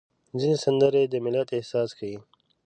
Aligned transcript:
ځینې 0.39 0.57
سندرې 0.63 1.03
د 1.07 1.13
ملت 1.25 1.47
احساس 1.53 1.89
ښيي. 1.97 2.15